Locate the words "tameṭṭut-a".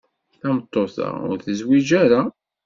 0.39-1.07